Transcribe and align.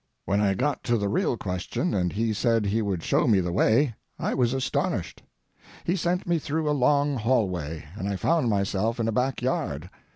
When 0.25 0.41
I 0.41 0.55
got 0.55 0.83
to 0.85 0.97
the 0.97 1.07
real 1.07 1.37
question, 1.37 1.93
and 1.93 2.11
he 2.11 2.33
said 2.33 2.65
he 2.65 2.81
would 2.81 3.03
show 3.03 3.27
me 3.27 3.39
the 3.39 3.51
way, 3.51 3.93
I 4.17 4.33
was 4.33 4.51
astonished. 4.51 5.21
He 5.83 5.95
sent 5.95 6.25
me 6.25 6.39
through 6.39 6.67
a 6.67 6.71
long 6.73 7.17
hallway, 7.17 7.85
and 7.93 8.09
I 8.09 8.15
found 8.15 8.49
myself 8.49 8.99
in 8.99 9.07
a 9.07 9.11
back 9.11 9.43
yard. 9.43 9.91